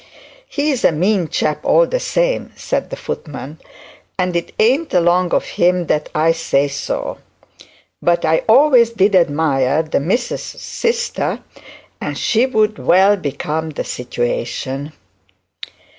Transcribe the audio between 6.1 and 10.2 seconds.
I says so. But I always did admire the